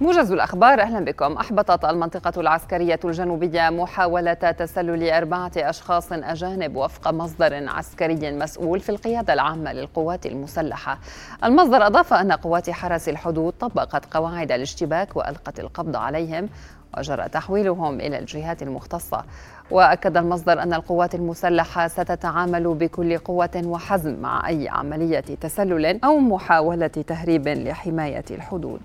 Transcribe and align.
موجز 0.00 0.32
الأخبار 0.32 0.80
أهلا 0.80 1.00
بكم. 1.04 1.32
أحبطت 1.32 1.84
المنطقة 1.84 2.40
العسكرية 2.40 3.00
الجنوبية 3.04 3.70
محاولة 3.70 4.34
تسلل 4.34 5.10
أربعة 5.10 5.52
أشخاص 5.56 6.12
أجانب 6.12 6.76
وفق 6.76 7.08
مصدر 7.10 7.68
عسكري 7.68 8.32
مسؤول 8.32 8.80
في 8.80 8.88
القيادة 8.88 9.32
العامة 9.32 9.72
للقوات 9.72 10.26
المسلحة. 10.26 10.98
المصدر 11.44 11.86
أضاف 11.86 12.14
أن 12.14 12.32
قوات 12.32 12.70
حرس 12.70 13.08
الحدود 13.08 13.52
طبقت 13.60 14.14
قواعد 14.14 14.52
الاشتباك 14.52 15.16
وألقت 15.16 15.60
القبض 15.60 15.96
عليهم 15.96 16.48
وجرى 16.98 17.28
تحويلهم 17.28 18.00
إلى 18.00 18.18
الجهات 18.18 18.62
المختصة. 18.62 19.24
وأكد 19.70 20.16
المصدر 20.16 20.62
أن 20.62 20.74
القوات 20.74 21.14
المسلحة 21.14 21.88
ستتعامل 21.88 22.74
بكل 22.74 23.18
قوة 23.18 23.62
وحزم 23.64 24.22
مع 24.22 24.48
أي 24.48 24.68
عملية 24.68 25.20
تسلل 25.20 26.04
أو 26.04 26.18
محاولة 26.18 26.86
تهريب 26.86 27.48
لحماية 27.48 28.24
الحدود. 28.30 28.82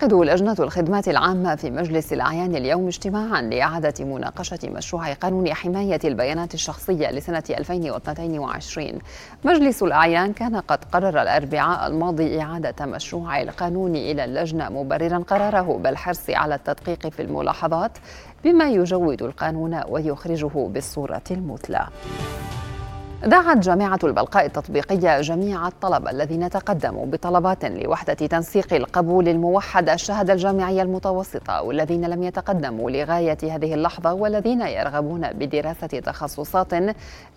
تعقد 0.00 0.14
لجنة 0.14 0.56
الخدمات 0.58 1.08
العامة 1.08 1.54
في 1.54 1.70
مجلس 1.70 2.12
الأعيان 2.12 2.56
اليوم 2.56 2.86
اجتماعا 2.86 3.42
لإعادة 3.42 4.04
مناقشة 4.04 4.58
مشروع 4.64 5.12
قانون 5.12 5.54
حماية 5.54 5.98
البيانات 6.04 6.54
الشخصية 6.54 7.10
لسنة 7.10 7.42
2022 7.50 8.92
مجلس 9.44 9.82
الأعيان 9.82 10.32
كان 10.32 10.56
قد 10.56 10.84
قرر 10.84 11.22
الأربعاء 11.22 11.86
الماضي 11.86 12.40
إعادة 12.40 12.86
مشروع 12.86 13.42
القانون 13.42 13.96
إلى 13.96 14.24
اللجنة 14.24 14.68
مبررا 14.68 15.18
قراره 15.18 15.78
بالحرص 15.84 16.30
على 16.30 16.54
التدقيق 16.54 17.08
في 17.08 17.22
الملاحظات 17.22 17.98
بما 18.44 18.70
يجود 18.70 19.22
القانون 19.22 19.80
ويخرجه 19.88 20.68
بالصورة 20.68 21.24
المثلى. 21.30 21.86
دعت 23.26 23.58
جامعة 23.58 23.98
البلقاء 24.04 24.46
التطبيقية 24.46 25.20
جميع 25.20 25.68
الطلبة 25.68 26.10
الذين 26.10 26.50
تقدموا 26.50 27.06
بطلبات 27.06 27.64
لوحدة 27.64 28.14
تنسيق 28.14 28.74
القبول 28.74 29.28
الموحد 29.28 29.88
الشهادة 29.88 30.32
الجامعية 30.32 30.82
المتوسطة 30.82 31.62
والذين 31.62 32.04
لم 32.04 32.22
يتقدموا 32.22 32.90
لغاية 32.90 33.38
هذه 33.42 33.74
اللحظة 33.74 34.12
والذين 34.12 34.60
يرغبون 34.60 35.32
بدراسة 35.32 35.86
تخصصات 35.86 36.74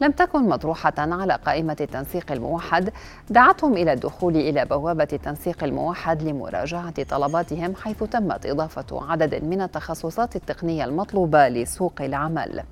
لم 0.01 0.11
تكن 0.17 0.49
مطروحة 0.49 0.93
على 0.97 1.33
قائمة 1.45 1.77
التنسيق 1.81 2.31
الموحد 2.31 2.89
دعتهم 3.29 3.73
إلى 3.73 3.93
الدخول 3.93 4.35
إلى 4.35 4.65
بوابة 4.65 5.07
التنسيق 5.13 5.63
الموحد 5.63 6.23
لمراجعة 6.23 7.03
طلباتهم 7.03 7.75
حيث 7.75 8.03
تمت 8.03 8.45
إضافة 8.45 9.11
عدد 9.11 9.43
من 9.43 9.61
التخصصات 9.61 10.35
التقنية 10.35 10.85
المطلوبة 10.85 11.49
لسوق 11.49 12.01
العمل. 12.01 12.63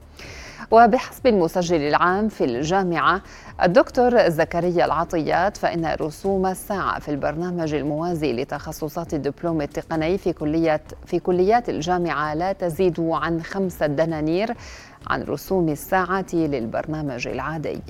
وبحسب 0.71 1.27
المسجل 1.27 1.81
العام 1.81 2.29
في 2.29 2.43
الجامعة 2.43 3.21
الدكتور 3.63 4.29
زكريا 4.29 4.85
العطيات 4.85 5.57
فإن 5.57 5.95
رسوم 6.01 6.45
الساعة 6.45 6.99
في 6.99 7.11
البرنامج 7.11 7.73
الموازي 7.73 8.33
لتخصصات 8.33 9.13
الدبلوم 9.13 9.61
التقني 9.61 10.17
في 10.17 10.33
كلية 10.33 10.81
في 11.05 11.19
كليات 11.19 11.69
الجامعة 11.69 12.33
لا 12.33 12.53
تزيد 12.53 12.99
عن 12.99 13.43
خمسة 13.43 13.87
دنانير 13.87 14.53
عن 15.07 15.23
رسوم 15.23 15.69
الساعة 15.69 16.25
للبرنامج 16.33 17.27
العادي. 17.27 17.81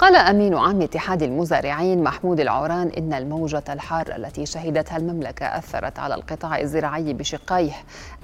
قال 0.00 0.16
أمين 0.16 0.54
عام 0.54 0.82
اتحاد 0.82 1.22
المزارعين 1.22 2.02
محمود 2.02 2.40
العوران 2.40 2.88
إن 2.98 3.12
الموجة 3.12 3.62
الحارة 3.68 4.16
التي 4.16 4.46
شهدتها 4.46 4.96
المملكة 4.96 5.46
أثرت 5.46 5.98
على 5.98 6.14
القطاع 6.14 6.60
الزراعي 6.60 7.12
بشقيه 7.12 7.72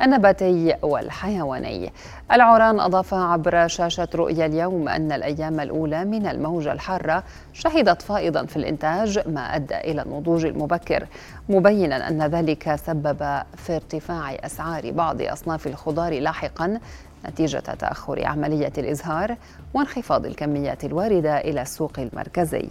النباتي 0.02 0.74
والحيواني. 0.82 1.92
العوران 2.32 2.80
أضاف 2.80 3.14
عبر 3.14 3.66
شاشة 3.66 4.08
رؤيا 4.14 4.46
اليوم 4.46 4.88
أن 4.88 5.12
الأيام 5.12 5.60
الأولى 5.60 6.04
من 6.04 6.26
الموجة 6.26 6.72
الحارة 6.72 7.22
شهدت 7.52 8.02
فائضا 8.02 8.46
في 8.46 8.56
الإنتاج 8.56 9.28
ما 9.28 9.56
أدى 9.56 9.76
إلى 9.76 10.02
النضوج 10.02 10.44
المبكر 10.44 11.06
مبينا 11.48 12.08
أن 12.08 12.22
ذلك 12.22 12.74
سبب 12.74 13.42
في 13.56 13.76
ارتفاع 13.76 14.34
أسعار 14.34 14.90
بعض 14.90 15.22
أصناف 15.22 15.66
الخضار 15.66 16.20
لاحقا 16.20 16.80
نتيجة 17.28 17.58
تأخر 17.58 18.26
عملية 18.26 18.72
الإزهار 18.78 19.36
وانخفاض 19.74 20.26
الكميات 20.26 20.84
الواردة 20.84 21.38
إلى 21.38 21.62
السوق 21.62 21.98
المركزي. 21.98 22.68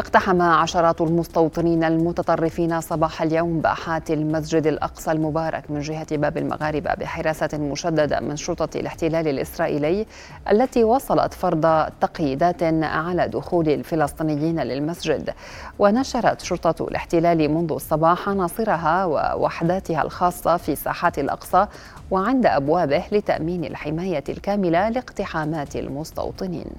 اقتحم 0.00 0.42
عشرات 0.42 1.00
المستوطنين 1.00 1.84
المتطرفين 1.84 2.80
صباح 2.80 3.22
اليوم 3.22 3.60
باحات 3.60 4.10
المسجد 4.10 4.66
الأقصى 4.66 5.12
المبارك 5.12 5.70
من 5.70 5.80
جهة 5.80 6.16
باب 6.16 6.36
المغاربة 6.38 6.94
بحراسه 6.94 7.58
مشددة 7.58 8.20
من 8.20 8.36
شرطة 8.36 8.78
الاحتلال 8.78 9.28
الإسرائيلي 9.28 10.06
التي 10.50 10.84
وصلت 10.84 11.34
فرض 11.34 11.90
تقييدات 12.00 12.62
على 12.82 13.28
دخول 13.28 13.68
الفلسطينيين 13.68 14.60
للمسجد. 14.60 15.30
ونشرت 15.78 16.40
شرطة 16.40 16.84
الاحتلال 16.84 17.50
منذ 17.50 17.72
الصباح 17.72 18.28
عناصرها 18.28 19.04
ووحداتها 19.04 20.02
الخاصة 20.02 20.56
في 20.56 20.76
ساحات 20.76 21.18
الأقصى 21.18 21.66
وعند 22.10 22.46
أبوابه 22.46 23.04
لتأمين 23.12 23.64
الحماية 23.64 24.24
الكاملة 24.28 24.88
لاقتحامات 24.88 25.76
المستوطنين. 25.76 26.70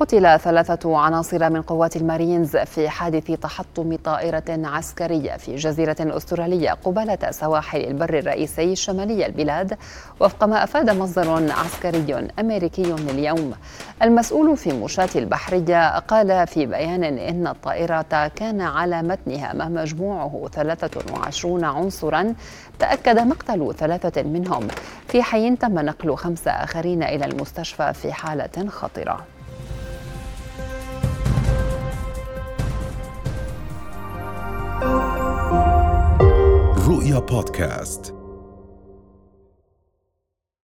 قتل 0.00 0.38
ثلاثة 0.38 0.98
عناصر 0.98 1.50
من 1.50 1.62
قوات 1.62 1.96
المارينز 1.96 2.56
في 2.56 2.88
حادث 2.88 3.26
تحطم 3.26 3.96
طائرة 3.96 4.44
عسكرية 4.48 5.36
في 5.36 5.56
جزيرة 5.56 5.96
أسترالية 6.00 6.70
قبالة 6.70 7.30
سواحل 7.30 7.80
البر 7.80 8.18
الرئيسي 8.18 8.76
شمالي 8.76 9.26
البلاد 9.26 9.78
وفق 10.20 10.44
ما 10.44 10.64
أفاد 10.64 10.90
مصدر 10.90 11.52
عسكري 11.52 12.28
أمريكي 12.38 12.94
اليوم 12.94 13.52
المسؤول 14.02 14.56
في 14.56 14.72
مشاة 14.72 15.08
البحرية 15.16 15.98
قال 15.98 16.46
في 16.46 16.66
بيان 16.66 17.04
إن 17.04 17.46
الطائرة 17.46 18.28
كان 18.36 18.60
على 18.60 19.02
متنها 19.02 19.52
ما 19.52 19.68
مجموعه 19.68 20.48
23 20.52 21.64
عنصرا. 21.64 22.34
تأكد 22.78 23.18
مقتل 23.18 23.74
ثلاثة 23.78 24.22
منهم. 24.22 24.68
في 25.08 25.22
حين 25.22 25.58
تم 25.58 25.78
نقل 25.78 26.16
خمسة 26.16 26.50
آخرين 26.50 27.02
إلى 27.02 27.24
المستشفى 27.24 27.92
في 27.92 28.12
حالة 28.12 28.68
خطرة. 28.68 29.39
رؤيا 37.10 37.20
بودكاست 37.20 38.19